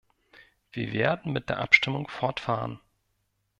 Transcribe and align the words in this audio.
Wir 0.71 0.93
werden 0.93 1.31
mit 1.31 1.49
der 1.49 1.59
Abstimmung 1.59 2.07
fortfahren. 2.07 2.79